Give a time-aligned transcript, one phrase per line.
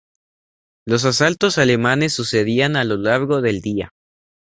[0.87, 3.93] Los asaltos alemanes sucedían a lo largo del día.